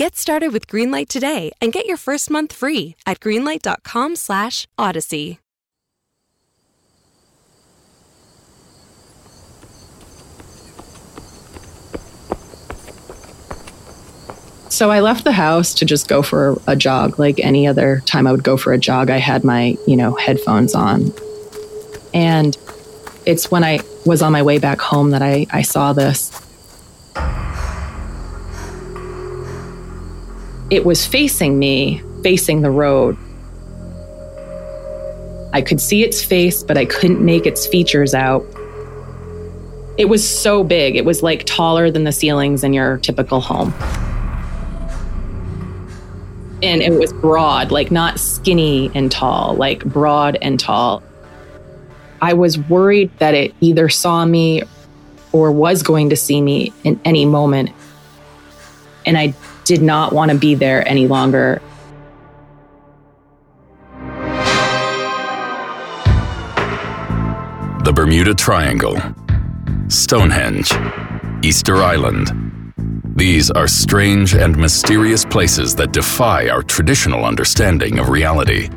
[0.00, 5.38] Get started with Greenlight today and get your first month free at greenlight.com/odyssey.
[14.70, 18.26] So I left the house to just go for a jog like any other time
[18.26, 19.10] I would go for a jog.
[19.10, 21.12] I had my, you know, headphones on.
[22.14, 22.56] And
[23.26, 26.40] it's when I was on my way back home that I, I saw this.
[30.70, 33.16] It was facing me, facing the road.
[35.52, 38.46] I could see its face, but I couldn't make its features out.
[39.98, 43.74] It was so big, it was like taller than the ceilings in your typical home.
[46.62, 51.02] And it was broad, like not skinny and tall, like broad and tall.
[52.22, 54.62] I was worried that it either saw me
[55.32, 57.70] or was going to see me in any moment.
[59.06, 59.34] And I
[59.64, 61.60] did not want to be there any longer.
[67.84, 69.00] The Bermuda Triangle,
[69.88, 70.72] Stonehenge,
[71.42, 72.72] Easter Island.
[73.16, 78.68] These are strange and mysterious places that defy our traditional understanding of reality.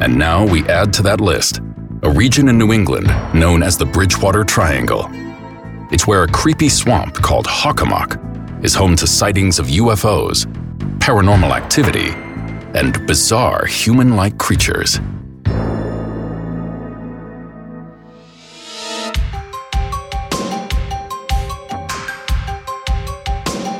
[0.00, 1.60] And now we add to that list
[2.02, 5.08] a region in New England known as the Bridgewater Triangle.
[5.90, 10.46] It's where a creepy swamp called Hockomock is home to sightings of UFOs,
[10.98, 12.10] paranormal activity,
[12.78, 14.98] and bizarre human like creatures.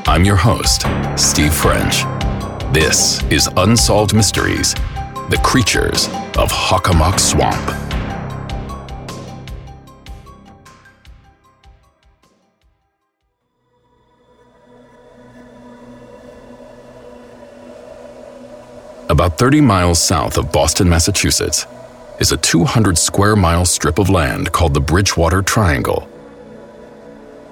[0.09, 2.05] I'm your host, Steve French.
[2.73, 4.75] This is Unsolved Mysteries
[5.31, 6.07] The Creatures
[6.39, 7.86] of Hockomock Swamp.
[19.09, 21.65] About 30 miles south of Boston, Massachusetts,
[22.19, 26.09] is a 200 square mile strip of land called the Bridgewater Triangle.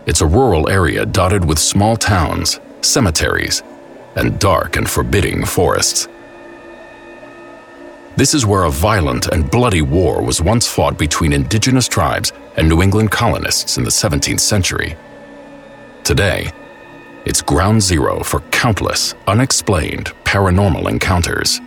[0.05, 3.63] It's a rural area dotted with small towns, cemeteries,
[4.17, 6.09] and dark and forbidding forests.
[8.17, 12.69] This is where a violent and bloody war was once fought between indigenous tribes and
[12.69, 14.97] New England colonists in the 17th century.
[16.03, 16.51] Today,
[17.25, 21.61] it's ground zero for countless unexplained paranormal encounters.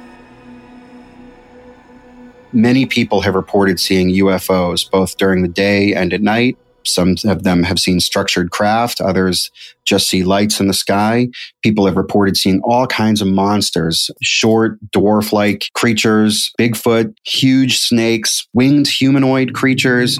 [2.53, 6.57] Many people have reported seeing UFOs both during the day and at night.
[6.85, 9.51] Some of them have seen structured craft, others
[9.83, 11.27] just see lights in the sky.
[11.61, 18.47] People have reported seeing all kinds of monsters short, dwarf like creatures, Bigfoot, huge snakes,
[18.53, 20.17] winged humanoid creatures.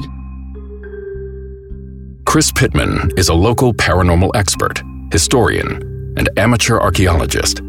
[2.26, 7.62] Chris Pittman is a local paranormal expert, historian, and amateur archaeologist.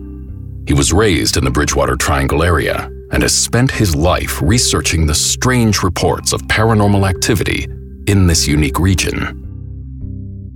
[0.67, 5.15] He was raised in the Bridgewater Triangle area and has spent his life researching the
[5.15, 7.67] strange reports of paranormal activity
[8.07, 9.45] in this unique region.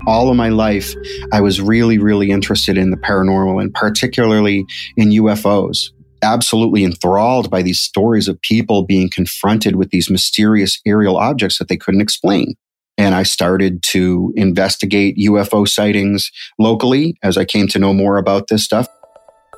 [0.06, 0.94] All of my life,
[1.32, 4.66] I was really, really interested in the paranormal and particularly
[4.96, 5.90] in UFOs.
[6.22, 11.68] Absolutely enthralled by these stories of people being confronted with these mysterious aerial objects that
[11.68, 12.54] they couldn't explain.
[12.98, 18.48] And I started to investigate UFO sightings locally as I came to know more about
[18.48, 18.86] this stuff.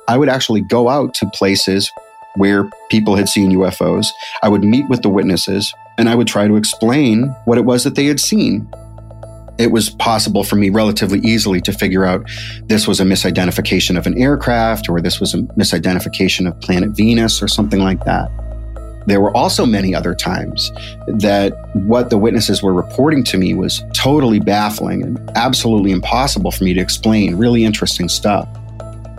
[0.07, 1.91] I would actually go out to places
[2.35, 4.07] where people had seen UFOs.
[4.43, 7.83] I would meet with the witnesses and I would try to explain what it was
[7.83, 8.69] that they had seen.
[9.57, 12.29] It was possible for me relatively easily to figure out
[12.65, 17.41] this was a misidentification of an aircraft or this was a misidentification of planet Venus
[17.41, 18.29] or something like that.
[19.05, 20.71] There were also many other times
[21.07, 26.63] that what the witnesses were reporting to me was totally baffling and absolutely impossible for
[26.63, 28.47] me to explain, really interesting stuff.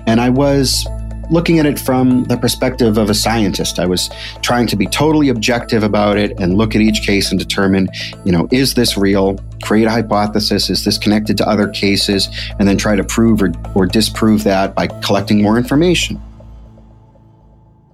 [0.06, 0.86] And I was
[1.30, 3.78] looking at it from the perspective of a scientist.
[3.78, 4.10] I was
[4.42, 7.88] trying to be totally objective about it and look at each case and determine,
[8.24, 9.38] you know, is this real?
[9.62, 10.70] Create a hypothesis.
[10.70, 12.28] Is this connected to other cases?
[12.58, 16.20] And then try to prove or, or disprove that by collecting more information.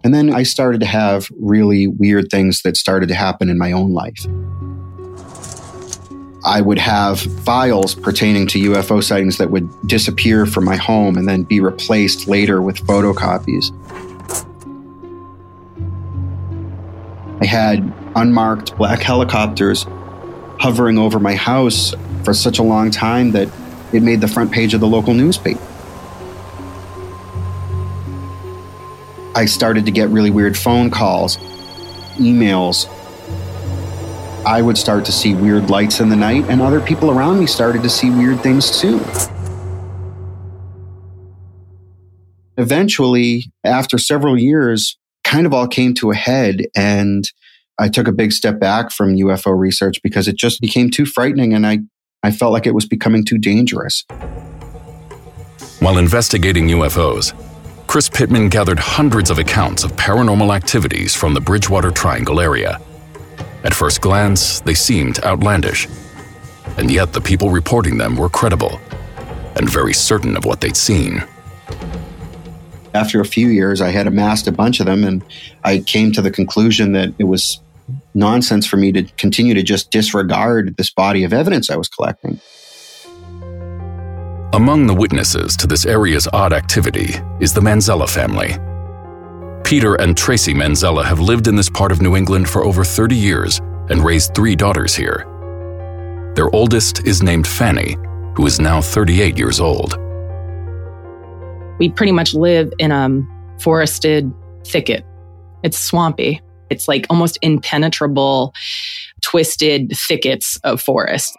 [0.04, 3.72] And then I started to have really weird things that started to happen in my
[3.72, 4.26] own life.
[6.44, 11.28] I would have files pertaining to UFO sightings that would disappear from my home and
[11.28, 13.70] then be replaced later with photocopies.
[17.40, 19.86] I had unmarked black helicopters
[20.58, 21.94] hovering over my house
[22.24, 23.48] for such a long time that
[23.92, 25.60] it made the front page of the local newspaper.
[29.34, 31.36] I started to get really weird phone calls,
[32.16, 32.86] emails,
[34.44, 37.46] I would start to see weird lights in the night, and other people around me
[37.46, 39.00] started to see weird things too.
[42.56, 47.30] Eventually, after several years, kind of all came to a head, and
[47.78, 51.54] I took a big step back from UFO research because it just became too frightening,
[51.54, 51.78] and I,
[52.24, 54.04] I felt like it was becoming too dangerous.
[55.78, 57.32] While investigating UFOs,
[57.92, 62.80] Chris Pittman gathered hundreds of accounts of paranormal activities from the Bridgewater Triangle area.
[63.64, 65.86] At first glance, they seemed outlandish.
[66.78, 68.80] And yet the people reporting them were credible
[69.56, 71.22] and very certain of what they'd seen.
[72.94, 75.22] After a few years, I had amassed a bunch of them, and
[75.62, 77.60] I came to the conclusion that it was
[78.14, 82.40] nonsense for me to continue to just disregard this body of evidence I was collecting.
[84.54, 88.58] Among the witnesses to this area's odd activity is the Manzella family,
[89.64, 93.16] Peter and Tracy Manzella have lived in this part of New England for over 30
[93.16, 95.24] years and raised three daughters here.
[96.36, 97.96] Their oldest is named Fanny,
[98.34, 99.96] who is now 38 years old.
[101.78, 103.08] We pretty much live in a
[103.58, 104.30] forested
[104.66, 105.06] thicket.
[105.62, 106.42] It's swampy.
[106.68, 108.52] It's like almost impenetrable,
[109.22, 111.38] twisted thickets of forest.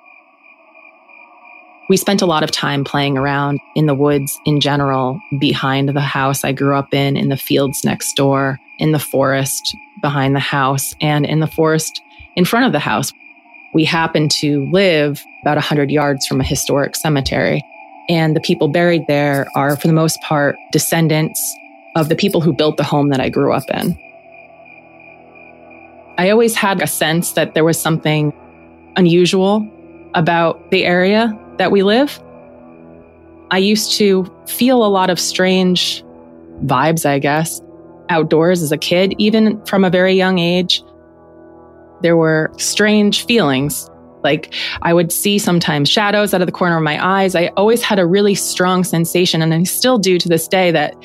[1.89, 5.99] We spent a lot of time playing around in the woods in general, behind the
[5.99, 10.39] house I grew up in, in the fields next door, in the forest behind the
[10.39, 12.01] house, and in the forest
[12.35, 13.11] in front of the house.
[13.73, 17.61] We happened to live about 100 yards from a historic cemetery.
[18.07, 21.39] And the people buried there are, for the most part, descendants
[21.95, 23.97] of the people who built the home that I grew up in.
[26.17, 28.31] I always had a sense that there was something
[28.95, 29.67] unusual
[30.13, 32.21] about the area that we live.
[33.51, 36.03] I used to feel a lot of strange
[36.63, 37.61] vibes, I guess,
[38.09, 40.83] outdoors as a kid, even from a very young age.
[42.01, 43.89] There were strange feelings.
[44.23, 47.35] Like I would see sometimes shadows out of the corner of my eyes.
[47.35, 50.95] I always had a really strong sensation, and I still do to this day, that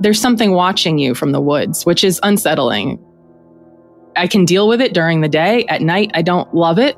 [0.00, 2.98] there's something watching you from the woods, which is unsettling.
[4.16, 5.64] I can deal with it during the day.
[5.66, 6.96] At night, I don't love it.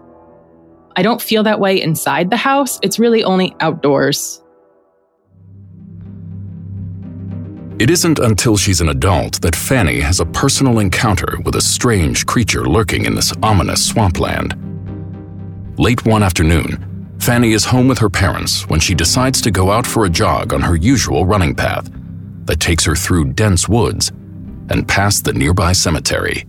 [0.97, 2.79] I don't feel that way inside the house.
[2.83, 4.43] It's really only outdoors.
[7.79, 12.27] It isn't until she's an adult that Fanny has a personal encounter with a strange
[12.27, 14.55] creature lurking in this ominous swampland.
[15.79, 19.85] Late one afternoon, Fanny is home with her parents when she decides to go out
[19.85, 21.91] for a jog on her usual running path
[22.45, 24.11] that takes her through dense woods
[24.71, 26.47] and past the nearby cemetery.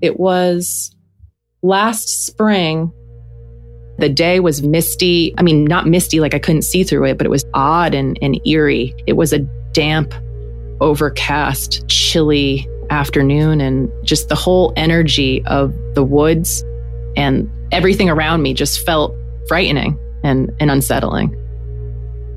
[0.00, 0.95] It was
[1.66, 2.92] last spring,
[3.98, 5.34] the day was misty.
[5.38, 8.18] I mean, not misty like I couldn't see through it, but it was odd and,
[8.22, 8.94] and eerie.
[9.06, 9.40] It was a
[9.72, 10.14] damp,
[10.80, 16.62] overcast, chilly afternoon, and just the whole energy of the woods
[17.16, 19.14] and everything around me just felt
[19.48, 21.34] frightening and, and unsettling.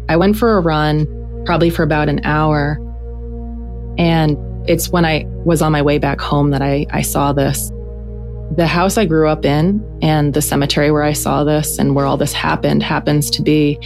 [0.07, 2.79] I went for a run, probably for about an hour.
[3.97, 7.71] And it's when I was on my way back home that I, I saw this.
[8.55, 12.05] The house I grew up in and the cemetery where I saw this and where
[12.05, 13.79] all this happened happens to be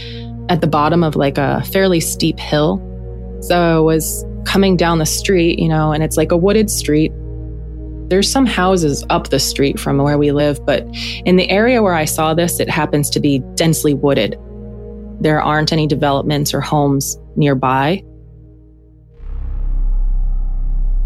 [0.48, 2.80] at the bottom of like a fairly steep hill.
[3.42, 7.12] So I was coming down the street, you know, and it's like a wooded street.
[8.08, 10.86] There's some houses up the street from where we live, but
[11.24, 14.38] in the area where I saw this, it happens to be densely wooded.
[15.20, 18.02] There aren't any developments or homes nearby.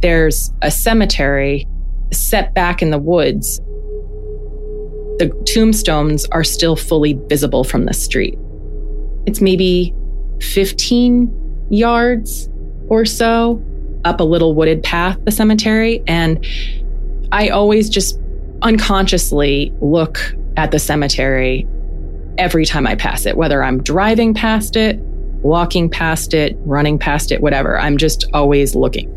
[0.01, 1.67] There's a cemetery
[2.13, 3.59] set back in the woods,
[5.19, 8.39] the tombstones are still fully visible from the street.
[9.27, 9.95] It's maybe
[10.41, 12.49] 15 yards
[12.89, 13.63] or so
[14.05, 16.03] up a little wooded path, the cemetery.
[16.07, 16.45] And
[17.33, 18.19] I always just
[18.63, 20.19] unconsciously look
[20.57, 21.67] at the cemetery
[22.39, 25.01] every time I pass it, whether I'm driving past it
[25.43, 27.79] walking past it, running past it, whatever.
[27.79, 29.15] I'm just always looking.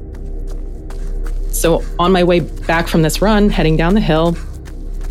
[1.52, 4.36] So on my way back from this run, heading down the hill,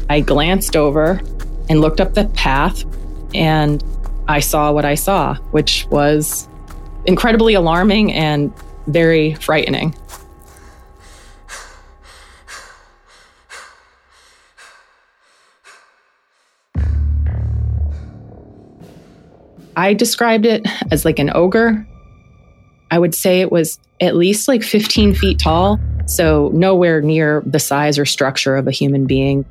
[0.08, 1.20] I glanced over
[1.68, 2.82] and looked up the path
[3.34, 3.84] and
[4.26, 6.48] I saw what I saw, which was
[7.04, 8.52] incredibly alarming and
[8.86, 9.94] very frightening.
[19.76, 21.86] I described it as like an ogre.
[22.90, 27.60] I would say it was at least like 15 feet tall, so nowhere near the
[27.60, 29.44] size or structure of a human being.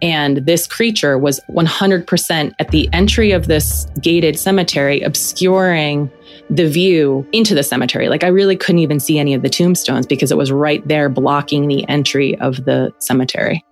[0.00, 6.10] And this creature was 100% at the entry of this gated cemetery, obscuring
[6.50, 8.08] the view into the cemetery.
[8.08, 11.08] Like I really couldn't even see any of the tombstones because it was right there
[11.08, 13.64] blocking the entry of the cemetery.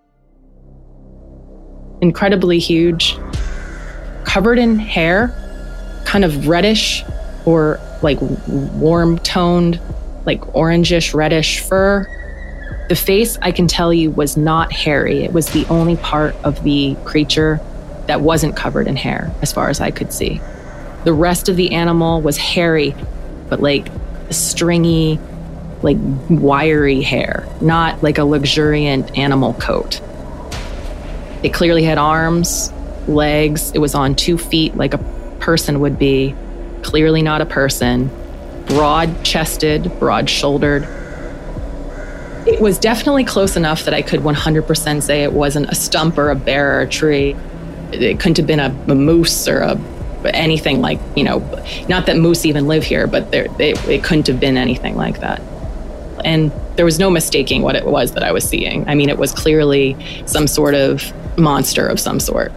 [2.00, 3.18] Incredibly huge,
[4.24, 5.34] covered in hair,
[6.04, 7.02] kind of reddish
[7.50, 9.80] or like warm toned,
[10.24, 12.06] like orangish reddish fur.
[12.88, 15.24] The face, I can tell you, was not hairy.
[15.24, 17.60] It was the only part of the creature
[18.06, 20.40] that wasn't covered in hair, as far as I could see.
[21.04, 22.94] The rest of the animal was hairy,
[23.48, 23.88] but like
[24.30, 25.18] stringy,
[25.82, 25.96] like
[26.28, 30.00] wiry hair, not like a luxuriant animal coat.
[31.42, 32.72] It clearly had arms,
[33.08, 33.72] legs.
[33.74, 34.98] It was on two feet like a
[35.40, 36.34] person would be.
[36.82, 38.10] Clearly not a person.
[38.66, 40.84] Broad chested, broad shouldered.
[42.46, 46.30] It was definitely close enough that I could 100% say it wasn't a stump or
[46.30, 47.36] a bear or a tree.
[47.92, 49.78] It couldn't have been a, a moose or a
[50.26, 51.38] anything like you know
[51.88, 55.40] not that moose even live here but they, it couldn't have been anything like that
[56.24, 59.16] and there was no mistaking what it was that i was seeing i mean it
[59.16, 59.96] was clearly
[60.26, 62.52] some sort of monster of some sort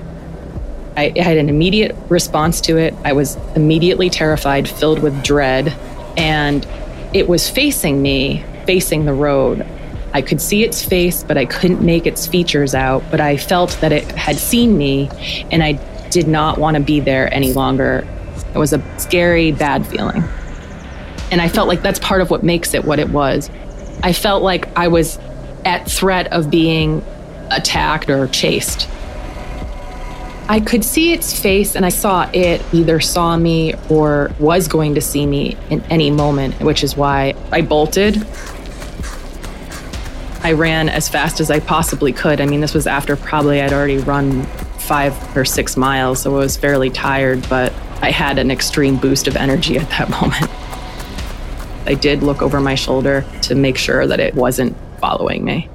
[0.95, 2.93] I had an immediate response to it.
[3.03, 5.69] I was immediately terrified, filled with dread,
[6.17, 6.67] and
[7.13, 9.65] it was facing me, facing the road.
[10.13, 13.03] I could see its face, but I couldn't make its features out.
[13.09, 15.09] But I felt that it had seen me,
[15.51, 15.73] and I
[16.09, 18.07] did not want to be there any longer.
[18.53, 20.23] It was a scary, bad feeling.
[21.31, 23.50] And I felt like that's part of what makes it what it was.
[24.03, 25.17] I felt like I was
[25.65, 27.03] at threat of being
[27.50, 28.88] attacked or chased.
[30.53, 34.93] I could see its face and I saw it either saw me or was going
[34.93, 38.17] to see me in any moment, which is why I bolted.
[40.43, 42.39] I ran as fast as I possibly could.
[42.39, 44.43] I mean, this was after probably I'd already run
[44.77, 49.27] five or six miles, so I was fairly tired, but I had an extreme boost
[49.27, 50.51] of energy at that moment.
[51.88, 55.67] I did look over my shoulder to make sure that it wasn't following me.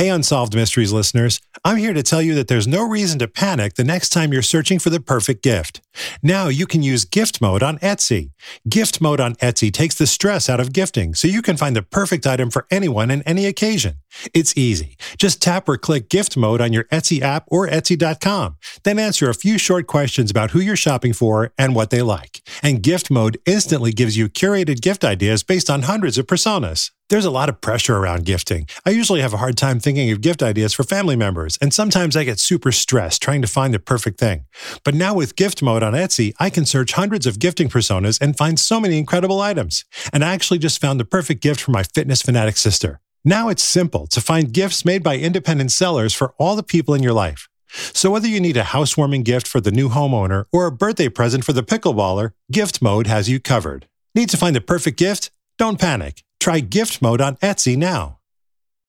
[0.00, 3.74] Hey, Unsolved Mysteries listeners, I'm here to tell you that there's no reason to panic
[3.74, 5.82] the next time you're searching for the perfect gift.
[6.22, 8.30] Now you can use gift mode on Etsy.
[8.66, 11.82] Gift mode on Etsy takes the stress out of gifting so you can find the
[11.82, 13.96] perfect item for anyone and any occasion.
[14.32, 14.96] It's easy.
[15.18, 18.56] Just tap or click gift mode on your Etsy app or Etsy.com.
[18.84, 22.40] Then answer a few short questions about who you're shopping for and what they like.
[22.62, 26.90] And gift mode instantly gives you curated gift ideas based on hundreds of personas.
[27.10, 28.68] There's a lot of pressure around gifting.
[28.86, 32.16] I usually have a hard time thinking of gift ideas for family members, and sometimes
[32.16, 34.44] I get super stressed trying to find the perfect thing.
[34.84, 38.38] But now with gift mode on Etsy, I can search hundreds of gifting personas and
[38.38, 39.84] find so many incredible items.
[40.12, 43.00] And I actually just found the perfect gift for my fitness fanatic sister.
[43.24, 47.02] Now it's simple to find gifts made by independent sellers for all the people in
[47.02, 47.48] your life.
[47.92, 51.44] So whether you need a housewarming gift for the new homeowner or a birthday present
[51.44, 53.88] for the pickleballer, Gift Mode has you covered.
[54.14, 55.32] Need to find the perfect gift?
[55.58, 56.22] Don't panic.
[56.40, 58.18] Try gift mode on Etsy now.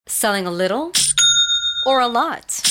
[0.08, 0.93] Selling a little
[1.86, 2.70] or a lot?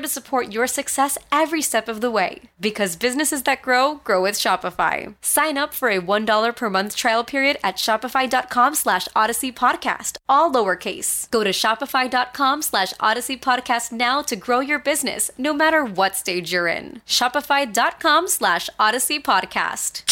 [0.00, 2.40] there to support your success every step of the way.
[2.60, 5.14] Because businesses that grow, grow with Shopify.
[5.22, 10.52] Sign up for a $1 per month trial period at shopify.com slash odyssey podcast, all
[10.52, 11.30] lowercase.
[11.30, 16.52] Go to shopify.com slash odyssey podcast now to grow your business, no matter what stage
[16.52, 17.02] you're in.
[17.06, 20.02] Shopify.com slash odyssey podcast.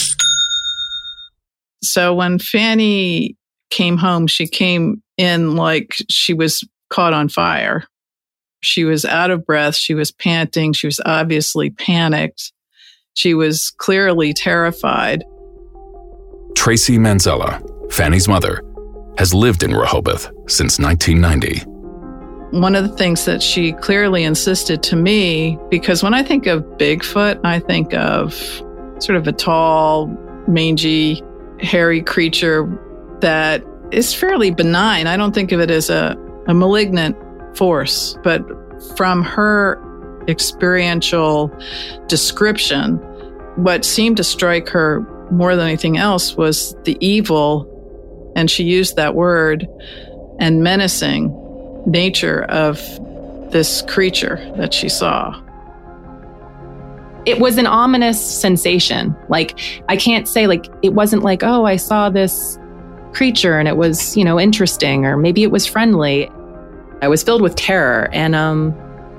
[1.82, 3.36] So when Fanny
[3.70, 7.84] came home, she came in like she was caught on fire.
[8.60, 9.76] She was out of breath.
[9.76, 10.72] She was panting.
[10.72, 12.52] She was obviously panicked.
[13.14, 15.24] She was clearly terrified.
[16.54, 17.62] Tracy Manzella,
[17.92, 18.62] Fanny's mother,
[19.16, 21.64] has lived in Rehoboth since 1990.
[22.58, 26.62] One of the things that she clearly insisted to me, because when I think of
[26.78, 28.34] Bigfoot, I think of
[29.00, 30.06] sort of a tall,
[30.46, 31.22] mangy,
[31.60, 32.66] hairy creature
[33.20, 35.06] that is fairly benign.
[35.06, 37.16] I don't think of it as a, a malignant
[37.54, 38.42] force, but
[38.96, 39.82] from her
[40.28, 41.50] experiential
[42.06, 42.96] description,
[43.56, 45.00] what seemed to strike her
[45.30, 47.66] more than anything else was the evil,
[48.36, 49.66] and she used that word,
[50.38, 51.34] and menacing
[51.86, 52.78] nature of
[53.50, 55.42] this creature that she saw.
[57.26, 59.16] It was an ominous sensation.
[59.28, 62.58] Like, I can't say, like, it wasn't like, oh, I saw this
[63.12, 66.30] creature and it was, you know, interesting, or maybe it was friendly.
[67.00, 68.74] I was filled with terror, and um,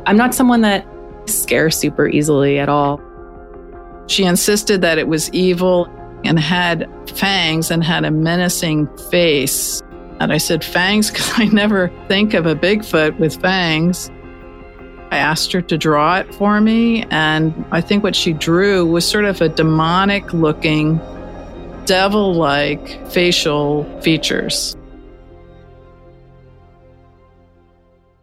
[0.05, 0.85] I'm not someone that
[1.25, 3.01] scares super easily at all.
[4.07, 5.87] She insisted that it was evil
[6.23, 9.81] and had fangs and had a menacing face.
[10.19, 11.09] And I said, Fangs?
[11.11, 14.09] Because I never think of a Bigfoot with fangs.
[15.11, 17.05] I asked her to draw it for me.
[17.09, 20.99] And I think what she drew was sort of a demonic looking,
[21.85, 24.75] devil like facial features.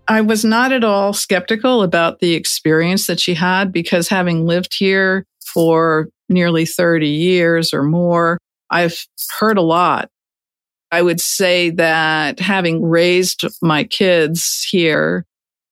[0.09, 4.75] I was not at all skeptical about the experience that she had because having lived
[4.79, 8.39] here for nearly 30 years or more,
[8.71, 9.07] I've
[9.39, 10.11] heard a lot.
[10.93, 15.25] I would say that having raised my kids here,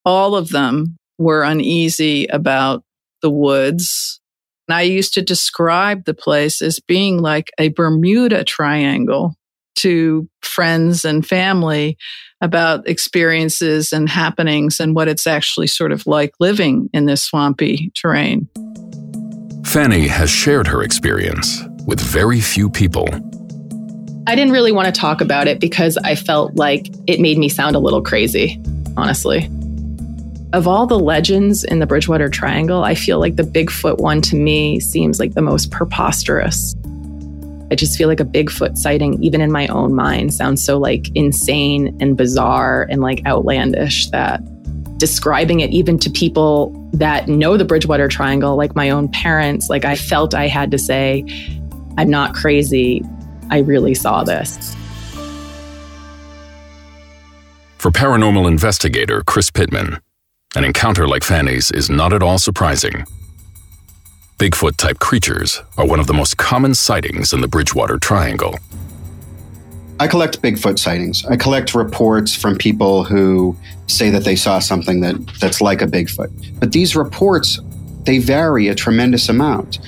[0.04, 2.82] all of them were uneasy about
[3.22, 4.20] the woods.
[4.68, 9.36] And I used to describe the place as being like a Bermuda Triangle
[9.76, 11.96] to friends and family
[12.40, 17.90] about experiences and happenings and what it's actually sort of like living in this swampy
[17.94, 18.48] terrain.
[19.64, 23.08] Fanny has shared her experience with very few people.
[24.26, 27.48] I didn't really want to talk about it because I felt like it made me
[27.48, 28.62] sound a little crazy,
[28.96, 29.50] honestly.
[30.52, 34.36] Of all the legends in the Bridgewater Triangle, I feel like the Bigfoot one to
[34.36, 36.74] me seems like the most preposterous.
[37.74, 41.08] I just feel like a Bigfoot sighting, even in my own mind, sounds so like
[41.16, 44.40] insane and bizarre and like outlandish that
[44.96, 49.84] describing it even to people that know the Bridgewater Triangle, like my own parents, like
[49.84, 51.24] I felt I had to say,
[51.98, 53.02] I'm not crazy.
[53.50, 54.72] I really saw this.
[57.78, 59.98] For paranormal investigator Chris Pittman,
[60.54, 63.04] an encounter like Fanny's is not at all surprising.
[64.38, 68.58] Bigfoot type creatures are one of the most common sightings in the Bridgewater Triangle.
[70.00, 71.24] I collect Bigfoot sightings.
[71.26, 75.86] I collect reports from people who say that they saw something that, that's like a
[75.86, 76.58] Bigfoot.
[76.58, 77.60] But these reports,
[78.02, 79.78] they vary a tremendous amount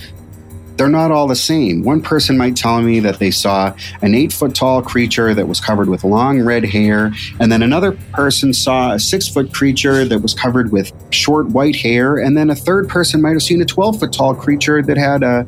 [0.77, 1.83] they're not all the same.
[1.83, 5.61] One person might tell me that they saw an eight foot tall creature that was
[5.61, 10.21] covered with long red hair, and then another person saw a six foot creature that
[10.21, 13.65] was covered with short white hair, and then a third person might have seen a
[13.65, 15.47] 12 foot tall creature that had, a,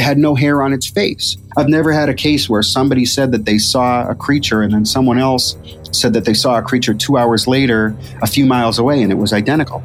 [0.00, 1.36] had no hair on its face.
[1.56, 4.86] I've never had a case where somebody said that they saw a creature and then
[4.86, 5.56] someone else
[5.92, 9.16] said that they saw a creature two hours later a few miles away and it
[9.16, 9.82] was identical.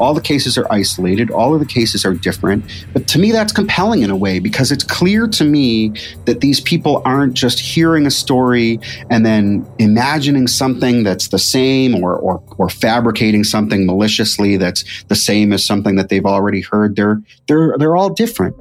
[0.00, 2.64] All the cases are isolated, all of the cases are different.
[2.92, 5.92] But to me, that's compelling in a way because it's clear to me
[6.24, 12.02] that these people aren't just hearing a story and then imagining something that's the same
[12.02, 16.96] or, or, or fabricating something maliciously that's the same as something that they've already heard.
[16.96, 18.56] They're, they're, they're all different.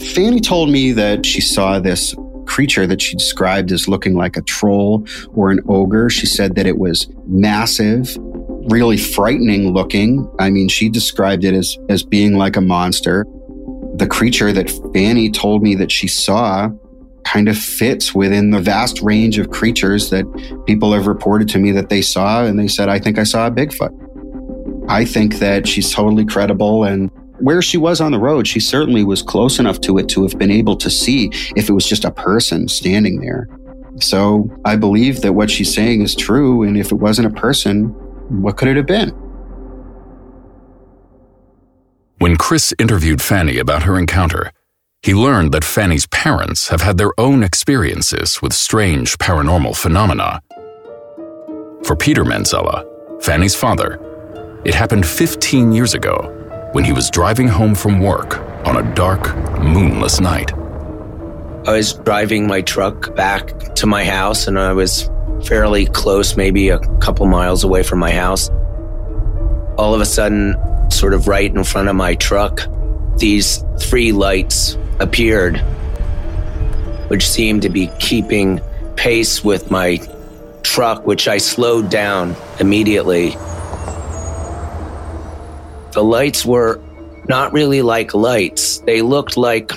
[0.00, 2.14] Fanny told me that she saw this
[2.46, 6.08] creature that she described as looking like a troll or an ogre.
[6.08, 8.16] She said that it was massive,
[8.68, 10.30] really frightening looking.
[10.38, 13.26] I mean, she described it as, as being like a monster.
[13.94, 16.70] The creature that Fanny told me that she saw
[17.24, 20.24] kind of fits within the vast range of creatures that
[20.66, 22.44] people have reported to me that they saw.
[22.44, 24.86] And they said, I think I saw a Bigfoot.
[24.88, 26.84] I think that she's totally credible.
[26.84, 30.22] And where she was on the road, she certainly was close enough to it to
[30.22, 33.48] have been able to see if it was just a person standing there.
[34.00, 36.62] So I believe that what she's saying is true.
[36.62, 37.94] And if it wasn't a person,
[38.28, 39.10] what could it have been?
[42.18, 44.50] When Chris interviewed Fanny about her encounter,
[45.02, 50.42] he learned that Fanny's parents have had their own experiences with strange paranormal phenomena.
[51.84, 52.84] For Peter Manzella,
[53.22, 54.00] Fanny's father,
[54.64, 56.34] it happened 15 years ago
[56.72, 60.52] when he was driving home from work on a dark, moonless night.
[61.66, 65.08] I was driving my truck back to my house and I was
[65.44, 68.50] fairly close, maybe a couple miles away from my house.
[69.76, 70.56] All of a sudden,
[70.90, 72.62] sort of right in front of my truck,
[73.16, 75.58] these three lights appeared,
[77.08, 78.60] which seemed to be keeping
[78.96, 79.98] pace with my
[80.62, 83.30] truck, which I slowed down immediately.
[85.92, 86.80] The lights were
[87.28, 89.72] not really like lights, they looked like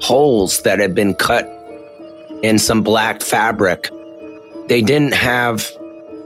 [0.00, 1.48] holes that had been cut
[2.42, 3.90] in some black fabric.
[4.68, 5.70] They didn't have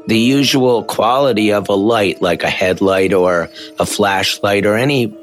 [0.07, 5.17] the usual quality of a light, like a headlight or a flashlight or any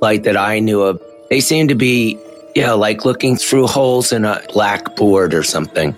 [0.00, 1.00] light that I knew of.
[1.30, 2.18] They seemed to be,
[2.54, 5.94] yeah, like looking through holes in a blackboard or something.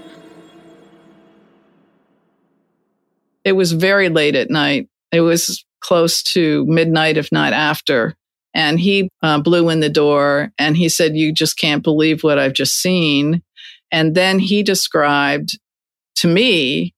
[3.44, 4.88] It was very late at night.
[5.12, 8.14] It was close to midnight, if not after.
[8.52, 12.38] And he uh, blew in the door and he said, You just can't believe what
[12.38, 13.42] I've just seen.
[13.92, 15.58] And then he described
[16.16, 16.94] to me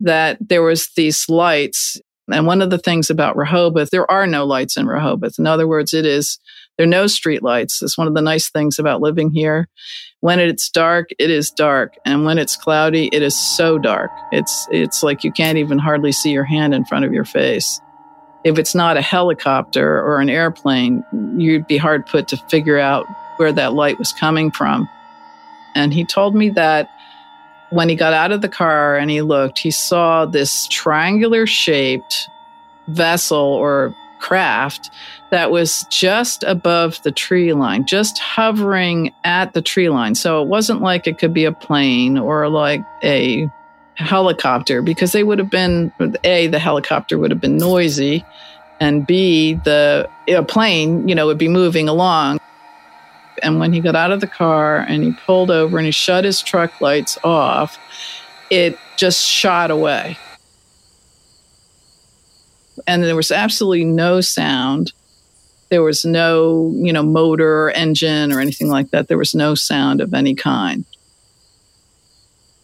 [0.00, 2.00] that there was these lights.
[2.32, 5.38] And one of the things about Rehoboth, there are no lights in Rehoboth.
[5.38, 6.38] In other words, it is,
[6.76, 7.82] there are no street lights.
[7.82, 9.68] It's one of the nice things about living here.
[10.20, 11.94] When it's dark, it is dark.
[12.06, 14.10] And when it's cloudy, it is so dark.
[14.32, 17.80] It's, it's like you can't even hardly see your hand in front of your face
[18.44, 21.02] if it's not a helicopter or an airplane,
[21.36, 23.06] you'd be hard put to figure out
[23.38, 24.88] where that light was coming from.
[25.74, 26.88] And he told me that
[27.74, 32.28] when he got out of the car and he looked, he saw this triangular shaped
[32.86, 34.90] vessel or craft
[35.30, 40.14] that was just above the tree line, just hovering at the tree line.
[40.14, 43.50] So it wasn't like it could be a plane or like a
[43.96, 48.24] helicopter because they would have been a the helicopter would have been noisy
[48.80, 52.40] and b the a plane you know would be moving along
[53.44, 56.24] and when he got out of the car and he pulled over and he shut
[56.24, 57.78] his truck lights off
[58.50, 60.16] it just shot away
[62.86, 64.92] and there was absolutely no sound
[65.70, 69.54] there was no you know motor or engine or anything like that there was no
[69.54, 70.84] sound of any kind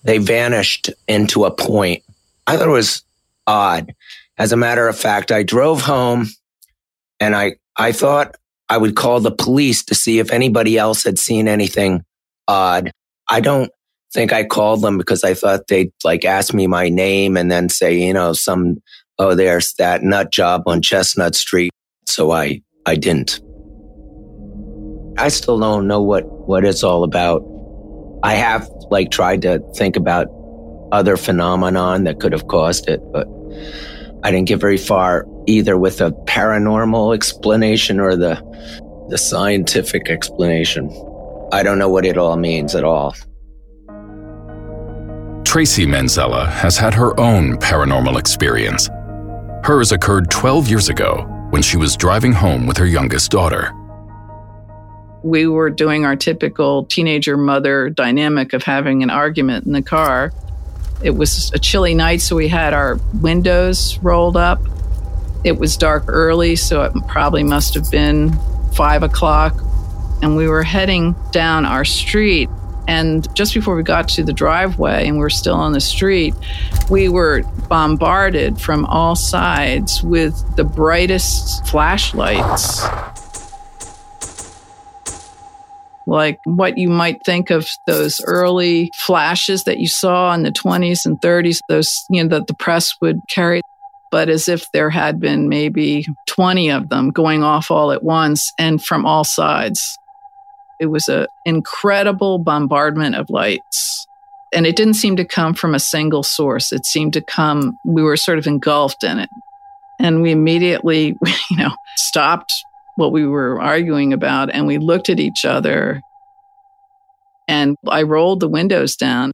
[0.03, 2.03] they vanished into a point.
[2.47, 3.03] I thought it was
[3.47, 3.95] odd.
[4.38, 6.27] As a matter of fact, I drove home
[7.19, 8.37] and I, I thought
[8.70, 12.04] I would call the police to see if anybody else had seen anything
[12.46, 12.92] odd.
[13.28, 13.70] I don't
[14.14, 17.68] think I called them because I thought they'd like ask me my name and then
[17.68, 18.80] say, you know, some,
[19.18, 21.72] oh, there's that nut job on Chestnut Street.
[22.06, 23.40] So I, I didn't.
[25.18, 27.42] I still don't know what, what it's all about.
[28.22, 30.28] I have like tried to think about
[30.92, 33.26] other phenomenon that could have caused it, but
[34.22, 38.40] I didn't get very far either with a paranormal explanation or the
[39.09, 40.88] the scientific explanation.
[41.53, 43.14] I don't know what it all means at all.
[45.44, 48.88] Tracy Manzella has had her own paranormal experience.
[49.64, 53.72] Hers occurred 12 years ago when she was driving home with her youngest daughter
[55.22, 60.33] we were doing our typical teenager mother dynamic of having an argument in the car.
[61.03, 64.61] It was a chilly night, so we had our windows rolled up.
[65.44, 68.38] It was dark early, so it probably must have been
[68.72, 69.55] five o'clock.
[70.22, 72.50] And we were heading down our street.
[72.87, 76.35] And just before we got to the driveway and we we're still on the street,
[76.90, 82.85] we were bombarded from all sides with the brightest flashlights
[86.11, 91.07] like what you might think of those early flashes that you saw in the 20s
[91.07, 93.62] and 30s, those, you know, that the press would carry,
[94.11, 98.53] but as if there had been maybe 20 of them going off all at once
[98.59, 99.96] and from all sides.
[100.81, 104.07] It was an incredible bombardment of lights.
[104.53, 106.73] And it didn't seem to come from a single source.
[106.73, 109.29] It seemed to come, we were sort of engulfed in it.
[110.01, 111.16] And we immediately,
[111.51, 112.53] you know, stopped
[112.96, 116.01] what we were arguing about and we looked at each other.
[117.46, 119.33] And I rolled the windows down.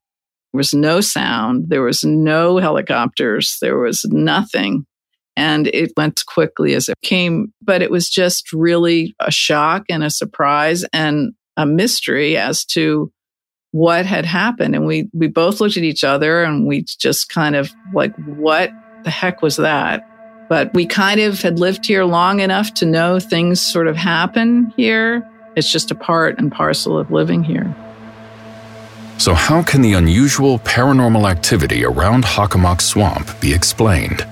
[0.56, 1.66] There was no sound.
[1.68, 3.58] There was no helicopters.
[3.60, 4.86] There was nothing.
[5.36, 10.02] And it went quickly as it came, but it was just really a shock and
[10.02, 13.12] a surprise and a mystery as to
[13.72, 14.74] what had happened.
[14.74, 18.70] And we, we both looked at each other and we just kind of like, what
[19.04, 20.08] the heck was that?
[20.48, 24.72] But we kind of had lived here long enough to know things sort of happen
[24.74, 25.22] here.
[25.54, 27.76] It's just a part and parcel of living here.
[29.18, 34.26] So, how can the unusual paranormal activity around Hockomock Swamp be explained?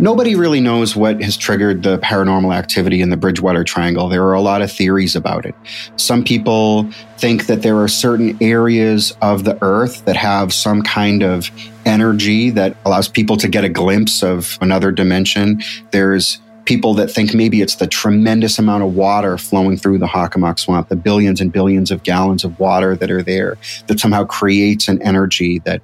[0.00, 4.08] Nobody really knows what has triggered the paranormal activity in the Bridgewater Triangle.
[4.08, 5.54] There are a lot of theories about it.
[5.96, 11.22] Some people think that there are certain areas of the earth that have some kind
[11.22, 11.50] of
[11.84, 15.62] energy that allows people to get a glimpse of another dimension.
[15.90, 20.58] There's people that think maybe it's the tremendous amount of water flowing through the Hockomock
[20.58, 24.88] Swamp, the billions and billions of gallons of water that are there that somehow creates
[24.88, 25.82] an energy that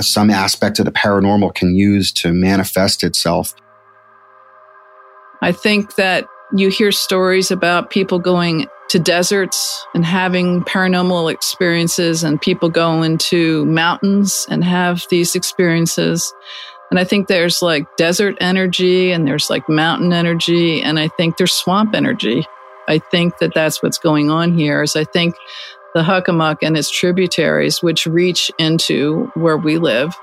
[0.00, 3.54] some aspect of the paranormal can use to manifest itself.
[5.42, 12.22] I think that you hear stories about people going to deserts and having paranormal experiences,
[12.22, 16.32] and people go into mountains and have these experiences.
[16.90, 21.36] And I think there's like desert energy and there's like mountain energy, and I think
[21.36, 22.46] there's swamp energy.
[22.88, 24.82] I think that that's what's going on here.
[24.82, 25.34] Is I think
[25.94, 30.14] the Hockomock and its tributaries, which reach into where we live.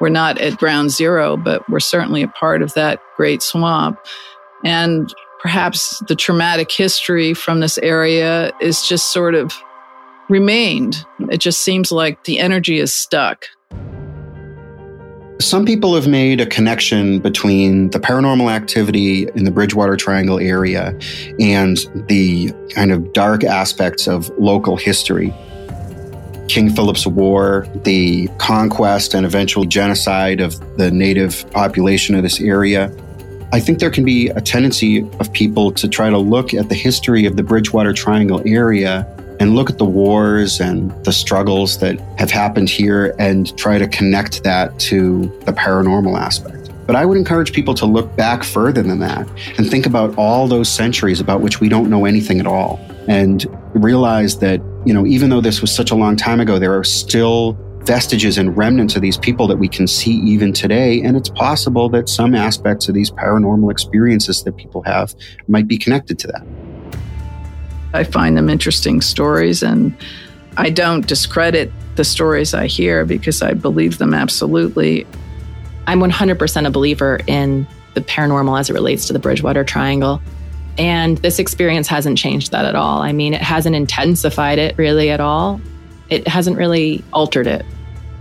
[0.00, 3.98] We're not at ground zero, but we're certainly a part of that great swamp.
[4.64, 9.52] And perhaps the traumatic history from this area is just sort of
[10.28, 11.04] remained.
[11.30, 13.46] It just seems like the energy is stuck.
[15.40, 20.98] Some people have made a connection between the paranormal activity in the Bridgewater Triangle area
[21.38, 21.76] and
[22.08, 25.32] the kind of dark aspects of local history.
[26.48, 32.92] King Philip's War, the conquest and eventual genocide of the native population of this area.
[33.52, 36.74] I think there can be a tendency of people to try to look at the
[36.74, 39.06] history of the Bridgewater Triangle area
[39.40, 43.86] and look at the wars and the struggles that have happened here and try to
[43.88, 46.70] connect that to the paranormal aspect.
[46.86, 50.48] But I would encourage people to look back further than that and think about all
[50.48, 55.06] those centuries about which we don't know anything at all and realize that, you know,
[55.06, 58.96] even though this was such a long time ago, there are still vestiges and remnants
[58.96, 61.00] of these people that we can see even today.
[61.02, 65.14] And it's possible that some aspects of these paranormal experiences that people have
[65.46, 66.67] might be connected to that.
[67.98, 69.92] I find them interesting stories, and
[70.56, 75.04] I don't discredit the stories I hear because I believe them absolutely.
[75.88, 80.22] I'm 100% a believer in the paranormal as it relates to the Bridgewater Triangle.
[80.78, 83.02] And this experience hasn't changed that at all.
[83.02, 85.60] I mean, it hasn't intensified it really at all.
[86.08, 87.66] It hasn't really altered it.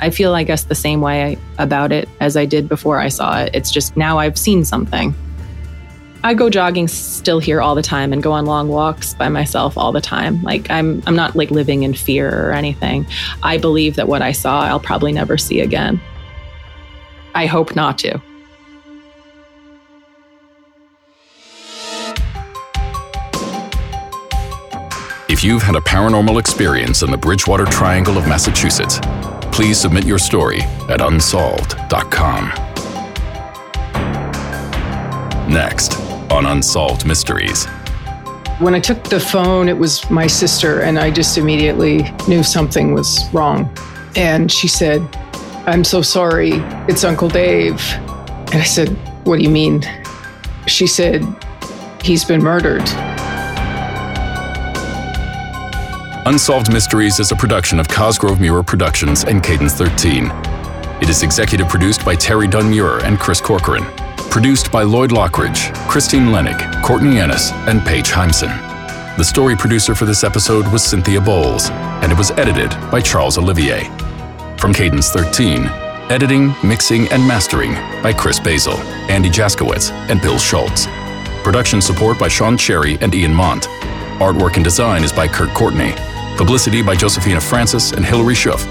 [0.02, 3.42] I feel, I guess, the same way about it as I did before I saw
[3.42, 3.52] it.
[3.54, 5.14] It's just now I've seen something.
[6.24, 9.78] I go jogging still here all the time and go on long walks by myself
[9.78, 10.42] all the time.
[10.42, 13.06] Like I'm I'm not like living in fear or anything.
[13.44, 16.02] I believe that what I saw I'll probably never see again.
[17.36, 18.22] I hope not to.
[25.30, 29.00] If you've had a paranormal experience in the Bridgewater Triangle of Massachusetts,
[29.52, 32.52] please submit your story at unsolved.com.
[35.48, 37.66] Next on Unsolved Mysteries.
[38.60, 42.94] When I took the phone, it was my sister, and I just immediately knew something
[42.94, 43.72] was wrong.
[44.16, 45.02] And she said,
[45.68, 46.52] I'm so sorry,
[46.88, 47.82] it's Uncle Dave.
[48.52, 48.90] And I said,
[49.26, 49.84] What do you mean?
[50.66, 51.24] She said,
[52.02, 52.88] He's been murdered.
[56.26, 60.32] Unsolved Mysteries is a production of Cosgrove Meurer Productions and Cadence 13.
[61.02, 63.86] It is executive produced by Terry Dunn-Meurer and Chris Corcoran.
[64.38, 68.56] Produced by Lloyd Lockridge, Christine Lenig, Courtney Ennis, and Paige Heimson.
[69.18, 73.40] The story producer for this episode was Cynthia Bowles, and it was edited by Charles
[73.40, 73.86] Olivier.
[74.60, 75.66] From Cadence 13,
[76.12, 77.74] editing, mixing, and mastering
[78.04, 78.78] by Chris Basil,
[79.10, 80.86] Andy Jaskowitz, and Bill Schultz.
[81.44, 83.64] Production support by Sean Cherry and Ian Mont.
[84.20, 85.94] Artwork and design is by Kurt Courtney.
[86.38, 88.64] Publicity by Josephina Francis and Hilary Schuff.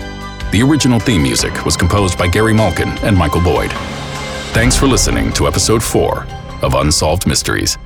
[0.52, 3.72] The original theme music was composed by Gary Malkin and Michael Boyd.
[4.57, 6.27] Thanks for listening to episode 4
[6.62, 7.77] of Unsolved Mysteries.